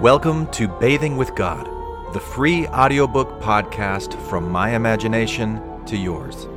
Welcome 0.00 0.50
to 0.52 0.66
Bathing 0.66 1.18
with 1.18 1.34
God, 1.34 1.66
the 2.14 2.20
free 2.20 2.66
audiobook 2.68 3.38
podcast 3.38 4.18
from 4.30 4.50
my 4.50 4.74
imagination 4.74 5.84
to 5.84 5.94
yours. 5.94 6.48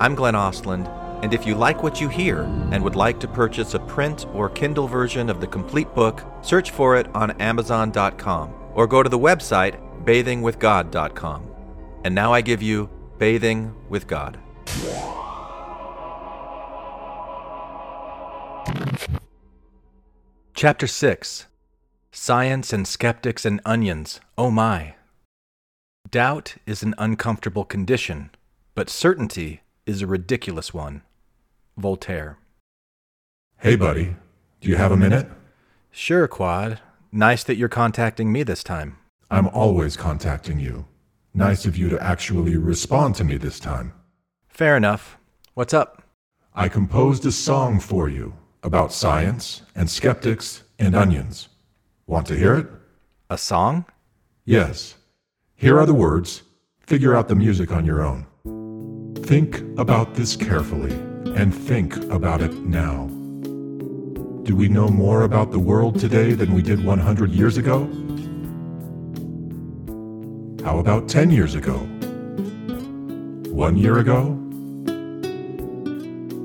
I'm 0.00 0.16
Glenn 0.16 0.34
Ostlund, 0.34 0.88
and 1.22 1.32
if 1.32 1.46
you 1.46 1.54
like 1.54 1.84
what 1.84 2.00
you 2.00 2.08
hear 2.08 2.42
and 2.72 2.82
would 2.82 2.96
like 2.96 3.20
to 3.20 3.28
purchase 3.28 3.74
a 3.74 3.78
print 3.78 4.26
or 4.34 4.50
Kindle 4.50 4.88
version 4.88 5.30
of 5.30 5.40
the 5.40 5.46
complete 5.46 5.94
book, 5.94 6.24
search 6.42 6.72
for 6.72 6.96
it 6.96 7.06
on 7.14 7.30
Amazon.com 7.40 8.52
or 8.74 8.88
go 8.88 9.04
to 9.04 9.08
the 9.08 9.16
website 9.16 9.78
bathingwithgod.com. 10.04 11.48
And 12.02 12.12
now 12.12 12.32
I 12.32 12.40
give 12.40 12.60
you 12.60 12.90
Bathing 13.18 13.72
with 13.88 14.08
God. 14.08 14.36
Chapter 20.54 20.88
6 20.88 21.47
Science 22.10 22.72
and 22.72 22.88
Skeptics 22.88 23.44
and 23.44 23.60
Onions, 23.66 24.20
oh 24.36 24.50
my. 24.50 24.94
Doubt 26.10 26.56
is 26.66 26.82
an 26.82 26.94
uncomfortable 26.96 27.64
condition, 27.64 28.30
but 28.74 28.88
certainty 28.88 29.60
is 29.84 30.00
a 30.00 30.06
ridiculous 30.06 30.72
one. 30.72 31.02
Voltaire. 31.76 32.38
Hey, 33.58 33.76
buddy. 33.76 34.16
Do 34.60 34.68
you 34.68 34.76
have 34.76 34.90
a 34.90 34.96
minute? 34.96 35.28
Sure, 35.90 36.26
Quad. 36.26 36.80
Nice 37.12 37.44
that 37.44 37.56
you're 37.56 37.68
contacting 37.68 38.32
me 38.32 38.42
this 38.42 38.64
time. 38.64 38.98
I'm 39.30 39.48
always 39.48 39.96
contacting 39.96 40.58
you. 40.58 40.86
Nice 41.34 41.66
of 41.66 41.76
you 41.76 41.88
to 41.90 42.02
actually 42.02 42.56
respond 42.56 43.14
to 43.16 43.24
me 43.24 43.36
this 43.36 43.60
time. 43.60 43.92
Fair 44.48 44.76
enough. 44.76 45.18
What's 45.54 45.74
up? 45.74 46.02
I 46.54 46.68
composed 46.68 47.26
a 47.26 47.32
song 47.32 47.80
for 47.80 48.08
you 48.08 48.34
about 48.62 48.92
science 48.92 49.62
and 49.74 49.88
skeptics 49.88 50.64
and 50.78 50.96
onions. 50.96 51.48
Want 52.08 52.26
to 52.28 52.38
hear 52.38 52.54
it? 52.54 52.66
A 53.28 53.36
song? 53.36 53.84
Yes. 54.46 54.94
Here 55.56 55.78
are 55.78 55.84
the 55.84 55.92
words. 55.92 56.42
Figure 56.80 57.14
out 57.14 57.28
the 57.28 57.34
music 57.34 57.70
on 57.70 57.84
your 57.84 58.02
own. 58.02 58.24
Think 59.24 59.60
about 59.78 60.14
this 60.14 60.34
carefully 60.34 60.92
and 61.36 61.54
think 61.54 61.96
about 62.10 62.40
it 62.40 62.54
now. 62.62 63.08
Do 64.44 64.56
we 64.56 64.68
know 64.68 64.88
more 64.88 65.24
about 65.24 65.50
the 65.50 65.58
world 65.58 66.00
today 66.00 66.32
than 66.32 66.54
we 66.54 66.62
did 66.62 66.82
100 66.82 67.30
years 67.30 67.58
ago? 67.58 67.80
How 70.64 70.78
about 70.78 71.10
10 71.10 71.30
years 71.30 71.54
ago? 71.54 71.76
One 73.52 73.76
year 73.76 73.98
ago? 73.98 74.34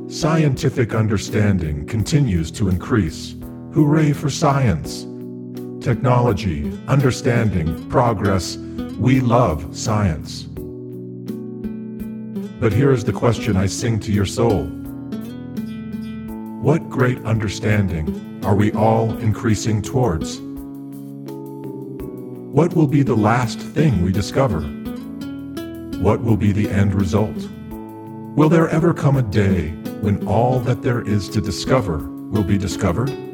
Scientific 0.09 0.93
understanding 0.93 1.87
continues 1.87 2.51
to 2.51 2.67
increase. 2.67 3.35
Hooray 3.73 4.11
for 4.11 4.29
science! 4.29 5.07
Technology, 5.83 6.79
understanding, 6.87 7.89
progress. 7.89 8.55
We 8.55 9.19
love 9.19 9.75
science. 9.77 10.43
But 12.61 12.71
here 12.71 12.93
is 12.93 13.03
the 13.03 13.11
question 13.11 13.57
I 13.57 13.65
sing 13.65 13.99
to 13.99 14.11
your 14.13 14.25
soul. 14.25 14.63
What 16.61 16.89
great 16.89 17.21
understanding 17.25 18.39
are 18.45 18.55
we 18.55 18.71
all 18.71 19.17
increasing 19.17 19.81
towards? 19.81 20.39
What 22.53 22.73
will 22.73 22.87
be 22.87 23.03
the 23.03 23.17
last 23.17 23.59
thing 23.59 24.03
we 24.03 24.13
discover? 24.13 24.61
What 25.99 26.21
will 26.21 26.37
be 26.37 26.53
the 26.53 26.69
end 26.69 26.93
result? 26.95 27.35
Will 28.37 28.47
there 28.47 28.69
ever 28.69 28.93
come 28.93 29.17
a 29.17 29.21
day 29.21 29.71
when 29.99 30.25
all 30.29 30.61
that 30.61 30.81
there 30.81 31.01
is 31.01 31.27
to 31.27 31.41
discover 31.41 31.97
will 31.97 32.45
be 32.45 32.57
discovered? 32.57 33.32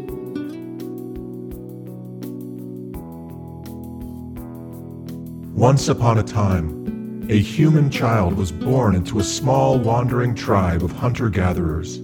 Once 5.59 5.90
upon 5.90 6.18
a 6.20 6.24
time, 6.24 7.28
a 7.30 7.38
human 7.38 7.92
child 7.92 8.34
was 8.34 8.50
born 8.50 8.96
into 8.96 9.20
a 9.20 9.24
small 9.24 9.78
wandering 9.78 10.34
tribe 10.34 10.81
of 10.86 10.92
hunter-gatherers. 10.94 11.97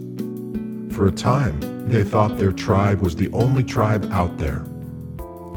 For 0.93 1.07
a 1.07 1.11
time, 1.13 1.57
they 1.87 2.03
thought 2.03 2.37
their 2.37 2.51
tribe 2.51 2.99
was 2.99 3.15
the 3.15 3.31
only 3.31 3.63
tribe 3.63 4.09
out 4.11 4.37
there. 4.37 4.65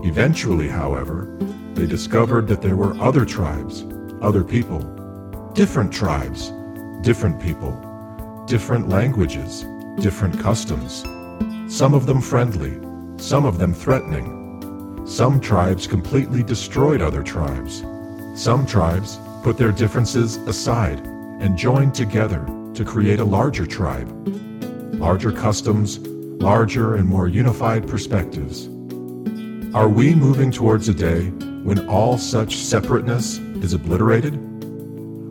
Eventually, 0.04 0.69
however, 0.69 1.37
they 1.75 1.87
discovered 1.87 2.47
that 2.47 2.62
there 2.62 2.76
were 2.76 2.97
other 3.00 3.25
tribes, 3.25 3.84
other 4.22 4.44
people, 4.44 4.78
different 5.54 5.92
tribes, 5.92 6.53
different 7.03 7.42
people, 7.42 7.72
different 8.47 8.88
languages, 8.88 9.66
different 9.98 10.38
customs, 10.38 11.03
some 11.66 11.94
of 11.94 12.06
them 12.06 12.20
friendly, 12.20 12.78
some 13.16 13.44
of 13.44 13.58
them 13.58 13.75
threatening. 13.75 14.38
Some 15.08 15.41
tribes 15.41 15.86
completely 15.86 16.42
destroyed 16.42 17.00
other 17.00 17.22
tribes. 17.22 17.82
Some 18.34 18.66
tribes 18.66 19.19
put 19.42 19.56
their 19.56 19.72
differences 19.72 20.36
aside 20.36 21.00
and 21.41 21.56
joined 21.56 21.94
together 21.94 22.44
to 22.74 22.84
create 22.84 23.19
a 23.19 23.24
larger 23.24 23.64
tribe. 23.64 24.06
Larger 24.96 25.32
customs, 25.32 25.98
larger 25.98 26.96
and 26.96 27.08
more 27.08 27.26
unified 27.26 27.88
perspectives. 27.88 28.66
Are 29.74 29.88
we 29.88 30.14
moving 30.14 30.50
towards 30.50 30.91
a 30.91 30.94
day 30.94 31.28
when 31.64 31.88
all 31.88 32.19
such 32.19 32.56
separateness 32.56 33.38
is 33.62 33.72
obliterated? 33.72 34.34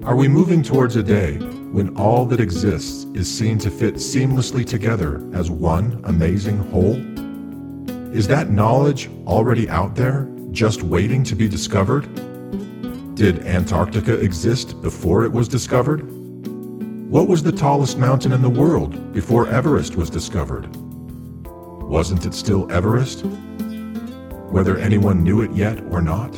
Are 0.03 0.15
we 0.15 0.27
moving 0.27 0.63
towards 0.63 0.95
a 0.95 1.03
day 1.03 1.37
when 1.71 1.95
all 1.95 2.25
that 2.25 2.41
exists 2.41 3.05
is 3.13 3.31
seen 3.31 3.59
to 3.59 3.69
fit 3.69 3.95
seamlessly 3.95 4.65
together 4.65 5.23
as 5.35 5.51
one 5.51 6.01
amazing 6.05 6.57
whole? 6.71 6.99
Is 8.13 8.27
that 8.27 8.49
knowledge 8.49 9.09
already 9.25 9.69
out 9.69 9.95
there, 9.95 10.29
just 10.51 10.81
waiting 10.81 11.23
to 11.25 11.35
be 11.35 11.49
discovered? 11.49 12.07
Did 13.15 13.45
Antarctica 13.45 14.19
exist 14.19 14.81
before 14.81 15.25
it 15.25 15.31
was 15.31 15.47
discovered? 15.47 16.01
What 17.11 17.27
was 17.27 17.43
the 17.43 17.51
tallest 17.51 17.97
mountain 17.97 18.31
in 18.31 18.41
the 18.41 18.49
world 18.49 19.13
before 19.13 19.47
Everest 19.47 19.97
was 19.97 20.09
discovered? 20.09 20.73
Wasn't 21.45 22.25
it 22.25 22.33
still 22.33 22.71
Everest? 22.71 23.25
Whether 24.51 24.77
anyone 24.77 25.23
knew 25.23 25.41
it 25.41 25.51
yet 25.51 25.83
or 25.91 26.01
not? 26.01 26.29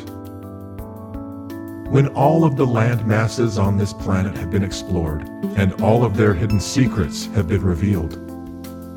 When 1.90 2.08
all 2.10 2.46
of 2.46 2.56
the 2.56 2.66
land 2.66 3.06
masses 3.06 3.58
on 3.58 3.78
this 3.78 3.94
planet 3.94 4.38
have 4.38 4.52
been 4.52 4.64
explored, 4.64 5.28
and 5.56 5.74
all 5.82 6.04
of 6.04 6.18
their 6.18 6.34
hidden 6.34 6.60
secrets 6.60 7.26
have 7.28 7.48
been 7.48 7.64
revealed, 7.64 8.29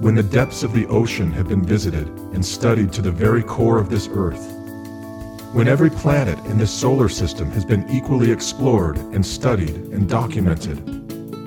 when 0.02 0.16
the 0.16 0.22
depths 0.24 0.64
of 0.64 0.72
the 0.72 0.84
ocean 0.88 1.30
have 1.30 1.46
been 1.46 1.64
visited 1.64 2.08
and 2.34 2.44
studied 2.44 2.92
to 2.92 3.00
the 3.00 3.10
very 3.12 3.40
core 3.40 3.78
of 3.78 3.88
this 3.88 4.08
Earth, 4.12 4.50
when 5.52 5.68
every 5.68 5.90
planet 5.90 6.36
in 6.46 6.58
this 6.58 6.72
solar 6.72 7.08
system 7.08 7.48
has 7.52 7.64
been 7.64 7.88
equally 7.88 8.32
explored 8.32 8.96
and 9.14 9.24
studied 9.24 9.76
and 9.92 10.08
documented, 10.08 10.76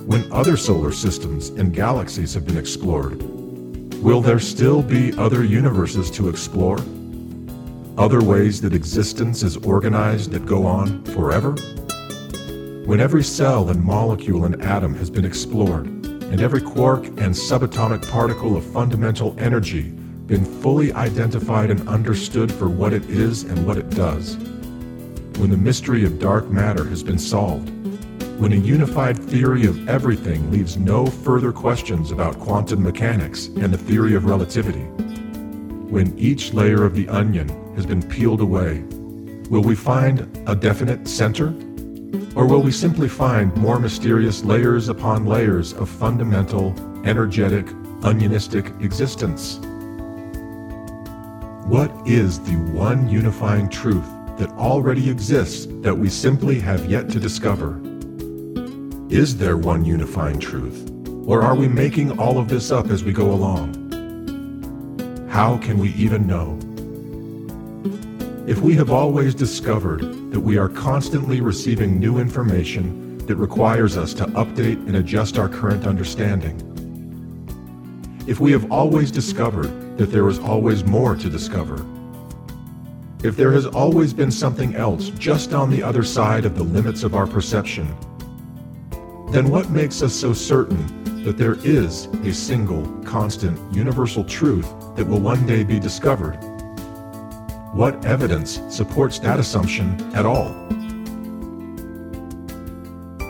when 0.07 0.31
other 0.31 0.55
solar 0.55 0.93
systems 0.93 1.49
and 1.49 1.73
galaxies 1.73 2.33
have 2.33 2.45
been 2.45 2.57
explored, 2.57 3.21
will 4.01 4.21
there 4.21 4.39
still 4.39 4.81
be 4.81 5.13
other 5.17 5.43
universes 5.43 6.09
to 6.11 6.29
explore? 6.29 6.79
Other 7.97 8.23
ways 8.23 8.61
that 8.61 8.73
existence 8.73 9.43
is 9.43 9.57
organized 9.57 10.31
that 10.31 10.45
go 10.45 10.65
on 10.65 11.03
forever? 11.03 11.51
When 12.85 13.01
every 13.01 13.23
cell 13.23 13.69
and 13.69 13.83
molecule 13.83 14.45
and 14.45 14.61
atom 14.61 14.95
has 14.95 15.09
been 15.09 15.25
explored, 15.25 15.94
and 16.31 16.41
every 16.41 16.61
quark 16.61 17.05
and 17.05 17.33
subatomic 17.33 18.09
particle 18.09 18.57
of 18.57 18.65
fundamental 18.73 19.35
energy 19.39 19.83
been 20.27 20.45
fully 20.61 20.91
identified 20.93 21.69
and 21.69 21.87
understood 21.87 22.51
for 22.51 22.67
what 22.67 22.93
it 22.93 23.07
is 23.09 23.43
and 23.43 23.65
what 23.65 23.77
it 23.77 23.89
does, 23.91 24.37
when 25.37 25.49
the 25.49 25.57
mystery 25.57 26.03
of 26.03 26.19
dark 26.19 26.49
matter 26.49 26.83
has 26.83 27.03
been 27.03 27.19
solved, 27.19 27.69
when 28.39 28.51
a 28.53 28.57
unified 28.57 29.17
theory 29.17 29.65
of 29.65 29.87
everything 29.87 30.51
leaves 30.51 30.77
no 30.77 31.05
further 31.05 31.51
questions 31.51 32.11
about 32.11 32.39
quantum 32.39 32.83
mechanics 32.83 33.47
and 33.47 33.73
the 33.73 33.77
theory 33.77 34.15
of 34.15 34.25
relativity, 34.25 34.83
when 35.89 36.17
each 36.17 36.53
layer 36.53 36.83
of 36.83 36.95
the 36.95 37.07
onion 37.07 37.47
has 37.75 37.85
been 37.85 38.01
peeled 38.01 38.41
away, 38.41 38.83
will 39.49 39.61
we 39.61 39.75
find 39.75 40.21
a 40.47 40.55
definite 40.55 41.07
center? 41.07 41.53
Or 42.35 42.45
will 42.45 42.61
we 42.61 42.71
simply 42.71 43.07
find 43.07 43.55
more 43.55 43.79
mysterious 43.79 44.43
layers 44.43 44.89
upon 44.89 45.25
layers 45.25 45.71
of 45.73 45.89
fundamental, 45.89 46.75
energetic, 47.05 47.65
onionistic 48.01 48.83
existence? 48.83 49.59
What 51.65 51.91
is 52.05 52.41
the 52.41 52.57
one 52.73 53.07
unifying 53.07 53.69
truth 53.69 54.05
that 54.37 54.49
already 54.57 55.09
exists 55.09 55.65
that 55.81 55.97
we 55.97 56.09
simply 56.09 56.59
have 56.59 56.91
yet 56.91 57.09
to 57.11 57.21
discover? 57.21 57.79
Is 59.09 59.37
there 59.37 59.55
one 59.55 59.85
unifying 59.85 60.39
truth? 60.39 60.91
Or 61.25 61.41
are 61.41 61.55
we 61.55 61.69
making 61.69 62.19
all 62.19 62.37
of 62.37 62.49
this 62.49 62.69
up 62.69 62.89
as 62.89 63.03
we 63.03 63.13
go 63.13 63.31
along? 63.31 63.81
How 65.29 65.57
can 65.57 65.79
we 65.79 65.93
even 65.93 66.27
know? 66.27 66.59
If 68.47 68.61
we 68.61 68.75
have 68.75 68.91
always 68.91 69.33
discovered 69.33 70.01
that 70.31 70.39
we 70.39 70.59
are 70.59 70.69
constantly 70.69 71.41
receiving 71.41 71.99
new 71.99 72.19
information 72.19 73.17
that 73.25 73.37
requires 73.37 73.97
us 73.97 74.13
to 74.13 74.25
update 74.27 74.77
and 74.85 74.97
adjust 74.97 75.39
our 75.39 75.49
current 75.49 75.87
understanding, 75.87 76.61
if 78.27 78.39
we 78.39 78.51
have 78.51 78.71
always 78.71 79.09
discovered 79.09 79.97
that 79.97 80.11
there 80.11 80.27
is 80.27 80.37
always 80.37 80.83
more 80.83 81.15
to 81.15 81.27
discover, 81.27 81.83
if 83.23 83.35
there 83.35 83.51
has 83.51 83.65
always 83.65 84.13
been 84.13 84.29
something 84.29 84.75
else 84.75 85.09
just 85.09 85.55
on 85.55 85.71
the 85.71 85.81
other 85.81 86.03
side 86.03 86.45
of 86.45 86.55
the 86.55 86.63
limits 86.63 87.01
of 87.01 87.15
our 87.15 87.25
perception, 87.25 87.87
then 89.31 89.49
what 89.49 89.71
makes 89.71 90.03
us 90.03 90.13
so 90.13 90.33
certain 90.33 91.23
that 91.23 91.35
there 91.35 91.55
is 91.63 92.05
a 92.23 92.31
single, 92.31 92.85
constant, 93.01 93.59
universal 93.73 94.23
truth 94.23 94.71
that 94.95 95.07
will 95.07 95.19
one 95.19 95.47
day 95.47 95.63
be 95.63 95.79
discovered? 95.79 96.54
What 97.75 98.05
evidence 98.05 98.61
supports 98.69 99.19
that 99.19 99.37
assumption 99.37 99.99
at 100.15 100.25
all? 100.25 100.47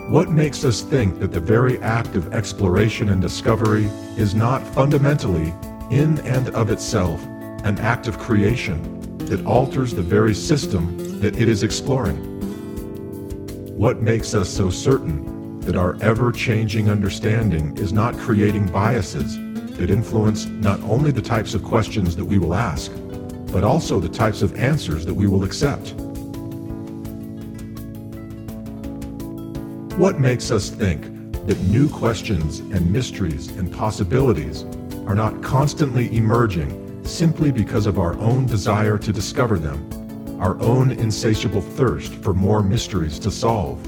What 0.08 0.30
makes 0.30 0.64
us 0.64 0.82
think 0.82 1.18
that 1.18 1.32
the 1.32 1.40
very 1.40 1.80
act 1.80 2.14
of 2.14 2.32
exploration 2.32 3.08
and 3.08 3.20
discovery 3.20 3.86
is 4.16 4.36
not 4.36 4.64
fundamentally, 4.68 5.52
in 5.90 6.20
and 6.20 6.50
of 6.50 6.70
itself, 6.70 7.20
an 7.64 7.76
act 7.80 8.06
of 8.06 8.20
creation 8.20 9.18
that 9.26 9.44
alters 9.44 9.92
the 9.92 10.02
very 10.02 10.32
system 10.32 11.20
that 11.20 11.36
it 11.36 11.48
is 11.48 11.64
exploring? 11.64 12.16
What 13.76 14.00
makes 14.00 14.32
us 14.32 14.48
so 14.48 14.70
certain 14.70 15.58
that 15.62 15.74
our 15.74 16.00
ever-changing 16.00 16.88
understanding 16.88 17.76
is 17.78 17.92
not 17.92 18.16
creating 18.16 18.66
biases 18.66 19.38
that 19.76 19.90
influence 19.90 20.46
not 20.46 20.80
only 20.82 21.10
the 21.10 21.20
types 21.20 21.52
of 21.52 21.64
questions 21.64 22.14
that 22.14 22.24
we 22.24 22.38
will 22.38 22.54
ask, 22.54 22.92
but 23.52 23.64
also 23.64 24.00
the 24.00 24.08
types 24.08 24.42
of 24.42 24.54
answers 24.56 25.04
that 25.06 25.14
we 25.14 25.26
will 25.26 25.44
accept? 25.44 25.94
What 29.98 30.20
makes 30.20 30.50
us 30.50 30.68
think 30.68 31.02
that 31.46 31.58
new 31.68 31.88
questions 31.88 32.58
and 32.58 32.90
mysteries 32.92 33.48
and 33.48 33.72
possibilities 33.72 34.64
are 35.06 35.14
not 35.14 35.42
constantly 35.42 36.14
emerging 36.14 37.04
simply 37.06 37.52
because 37.52 37.86
of 37.86 37.98
our 37.98 38.18
own 38.18 38.46
desire 38.46 38.98
to 38.98 39.12
discover 39.12 39.58
them, 39.58 40.38
our 40.40 40.60
own 40.60 40.90
insatiable 40.90 41.62
thirst 41.62 42.12
for 42.16 42.34
more 42.34 42.62
mysteries 42.62 43.18
to 43.20 43.30
solve. 43.30 43.78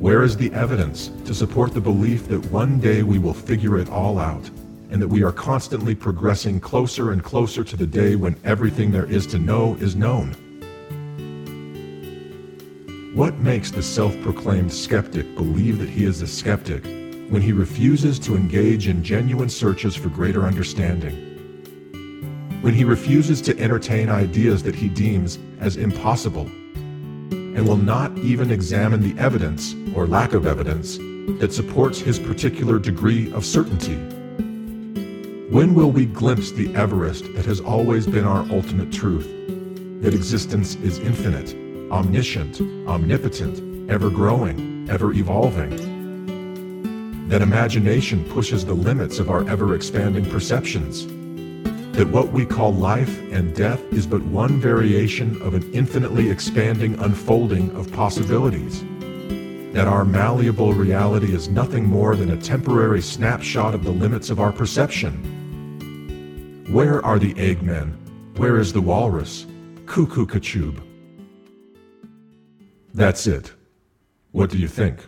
Where 0.00 0.22
is 0.22 0.36
the 0.36 0.52
evidence 0.52 1.10
to 1.24 1.34
support 1.34 1.72
the 1.72 1.80
belief 1.80 2.28
that 2.28 2.44
one 2.50 2.78
day 2.78 3.02
we 3.02 3.18
will 3.18 3.34
figure 3.34 3.78
it 3.78 3.88
all 3.88 4.18
out, 4.18 4.50
and 4.92 5.02
that 5.02 5.08
we 5.08 5.24
are 5.24 5.32
constantly 5.32 5.94
progressing 5.94 6.60
closer 6.60 7.10
and 7.10 7.24
closer 7.24 7.64
to 7.64 7.76
the 7.76 7.86
day 7.86 8.14
when 8.14 8.38
everything 8.44 8.92
there 8.92 9.06
is 9.06 9.26
to 9.26 9.38
know 9.38 9.74
is 9.80 9.96
known? 9.96 10.32
What 13.16 13.34
makes 13.38 13.72
the 13.72 13.82
self-proclaimed 13.82 14.72
skeptic 14.72 15.34
believe 15.34 15.78
that 15.78 15.88
he 15.88 16.04
is 16.04 16.22
a 16.22 16.26
skeptic 16.28 16.84
when 16.84 17.42
he 17.42 17.52
refuses 17.52 18.20
to 18.20 18.36
engage 18.36 18.86
in 18.86 19.02
genuine 19.02 19.50
searches 19.50 19.96
for 19.96 20.10
greater 20.10 20.44
understanding? 20.44 21.32
when 22.62 22.72
he 22.72 22.84
refuses 22.84 23.42
to 23.42 23.58
entertain 23.58 24.08
ideas 24.08 24.62
that 24.62 24.74
he 24.74 24.88
deems 24.88 25.38
as 25.58 25.76
impossible, 25.76 26.46
and 26.46 27.66
will 27.66 27.76
not 27.76 28.16
even 28.18 28.52
examine 28.52 29.00
the 29.00 29.20
evidence 29.20 29.74
or 29.96 30.06
lack 30.06 30.32
of 30.32 30.46
evidence 30.46 30.96
that 31.40 31.52
supports 31.52 31.98
his 31.98 32.20
particular 32.20 32.78
degree 32.78 33.32
of 33.32 33.44
certainty. 33.44 33.98
When 35.52 35.74
will 35.74 35.90
we 35.90 36.06
glimpse 36.06 36.50
the 36.50 36.74
Everest 36.74 37.30
that 37.34 37.44
has 37.44 37.60
always 37.60 38.06
been 38.06 38.24
our 38.24 38.50
ultimate 38.50 38.90
truth? 38.90 39.26
That 40.00 40.14
existence 40.14 40.76
is 40.76 40.98
infinite, 40.98 41.54
omniscient, 41.92 42.62
omnipotent, 42.88 43.90
ever-growing, 43.90 44.88
ever-evolving. 44.88 47.28
That 47.28 47.42
imagination 47.42 48.24
pushes 48.30 48.64
the 48.64 48.72
limits 48.72 49.18
of 49.18 49.28
our 49.28 49.46
ever-expanding 49.46 50.24
perceptions 50.30 51.06
that 51.98 52.08
what 52.08 52.32
we 52.32 52.46
call 52.46 52.72
life 52.72 53.20
and 53.30 53.54
death 53.54 53.82
is 53.92 54.06
but 54.06 54.22
one 54.22 54.58
variation 54.58 55.38
of 55.42 55.52
an 55.52 55.70
infinitely 55.74 56.30
expanding 56.30 56.98
unfolding 57.00 57.70
of 57.76 57.92
possibilities, 57.92 58.82
that 59.74 59.86
our 59.86 60.06
malleable 60.06 60.72
reality 60.72 61.34
is 61.34 61.50
nothing 61.50 61.84
more 61.84 62.16
than 62.16 62.30
a 62.30 62.40
temporary 62.40 63.02
snapshot 63.02 63.74
of 63.74 63.84
the 63.84 63.90
limits 63.90 64.30
of 64.30 64.40
our 64.40 64.50
perception. 64.50 65.40
Where 66.72 67.04
are 67.04 67.18
the 67.18 67.34
eggmen? 67.34 67.92
Where 68.38 68.58
is 68.58 68.72
the 68.72 68.80
walrus? 68.80 69.46
Cuckoo 69.84 70.24
Kachub. 70.24 70.80
That's 72.94 73.26
it. 73.26 73.52
What 74.30 74.48
do 74.48 74.56
you 74.56 74.68
think? 74.68 75.06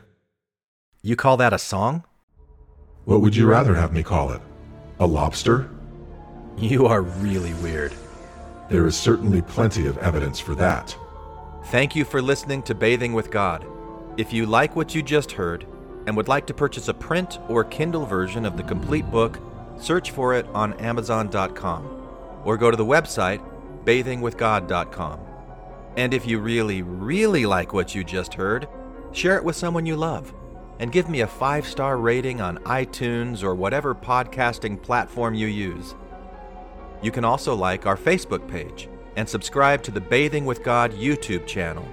You 1.00 1.16
call 1.16 1.38
that 1.38 1.54
a 1.54 1.58
song? 1.58 2.04
What 3.06 3.22
would 3.22 3.34
you 3.34 3.46
rather 3.46 3.74
have 3.74 3.94
me 3.94 4.02
call 4.02 4.32
it? 4.32 4.42
A 5.00 5.06
lobster? 5.06 5.70
You 6.58 6.84
are 6.84 7.00
really 7.00 7.54
weird. 7.54 7.94
There 8.68 8.86
is 8.86 8.94
certainly 8.94 9.40
plenty 9.40 9.86
of 9.86 9.96
evidence 9.96 10.38
for 10.38 10.54
that. 10.56 10.94
Thank 11.68 11.96
you 11.96 12.04
for 12.04 12.20
listening 12.20 12.62
to 12.64 12.74
Bathing 12.74 13.14
with 13.14 13.30
God. 13.30 13.64
If 14.18 14.34
you 14.34 14.44
like 14.44 14.76
what 14.76 14.94
you 14.94 15.02
just 15.02 15.32
heard 15.32 15.66
and 16.06 16.14
would 16.14 16.28
like 16.28 16.46
to 16.48 16.52
purchase 16.52 16.88
a 16.88 16.94
print 16.94 17.38
or 17.48 17.64
Kindle 17.64 18.04
version 18.04 18.44
of 18.44 18.58
the 18.58 18.62
complete 18.64 19.10
book, 19.10 19.40
search 19.76 20.10
for 20.10 20.34
it 20.34 20.46
on 20.54 20.74
Amazon.com 20.74 22.42
or 22.44 22.56
go 22.56 22.70
to 22.70 22.76
the 22.76 22.84
website 22.84 23.42
bathingwithgod.com. 23.84 25.20
And 25.96 26.12
if 26.12 26.26
you 26.26 26.38
really, 26.40 26.82
really 26.82 27.46
like 27.46 27.72
what 27.72 27.94
you 27.94 28.02
just 28.02 28.34
heard, 28.34 28.68
share 29.12 29.36
it 29.36 29.44
with 29.44 29.56
someone 29.56 29.86
you 29.86 29.96
love 29.96 30.34
and 30.80 30.90
give 30.90 31.08
me 31.08 31.20
a 31.20 31.26
five 31.26 31.66
star 31.66 31.98
rating 31.98 32.40
on 32.40 32.58
iTunes 32.58 33.42
or 33.42 33.54
whatever 33.54 33.94
podcasting 33.94 34.82
platform 34.82 35.34
you 35.34 35.46
use. 35.46 35.94
You 37.02 37.10
can 37.10 37.24
also 37.24 37.54
like 37.54 37.86
our 37.86 37.96
Facebook 37.96 38.48
page 38.48 38.88
and 39.16 39.28
subscribe 39.28 39.82
to 39.84 39.90
the 39.90 40.00
Bathing 40.00 40.44
with 40.44 40.64
God 40.64 40.92
YouTube 40.92 41.46
channel. 41.46 41.86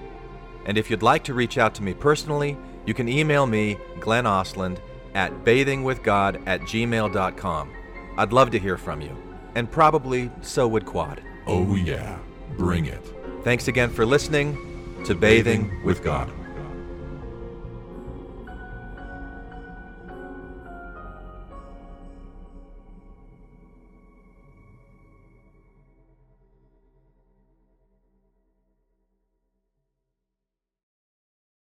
And 0.65 0.77
if 0.77 0.89
you'd 0.89 1.03
like 1.03 1.23
to 1.25 1.33
reach 1.33 1.57
out 1.57 1.75
to 1.75 1.83
me 1.83 1.93
personally, 1.93 2.57
you 2.85 2.93
can 2.93 3.07
email 3.07 3.45
me, 3.45 3.77
Glenn 3.99 4.25
Ostlund, 4.25 4.79
at 5.13 5.43
bathingwithgod 5.43 6.43
at 6.47 6.61
gmail.com. 6.61 7.71
I'd 8.17 8.33
love 8.33 8.51
to 8.51 8.59
hear 8.59 8.77
from 8.77 9.01
you. 9.01 9.15
And 9.55 9.69
probably 9.69 10.29
so 10.41 10.67
would 10.67 10.85
Quad. 10.85 11.21
Oh, 11.47 11.75
yeah. 11.75 12.17
Bring 12.57 12.85
it. 12.85 13.05
Thanks 13.43 13.67
again 13.67 13.89
for 13.89 14.05
listening 14.05 15.03
to 15.05 15.15
Bathing, 15.15 15.83
with 15.83 16.03
God. 16.03 16.31